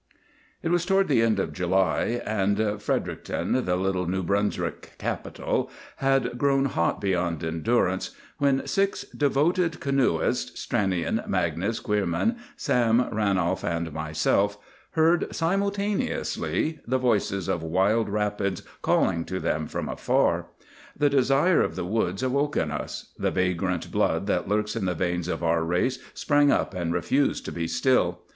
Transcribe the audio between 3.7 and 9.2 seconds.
little New Brunswick capital, had grown hot beyond endurance, when six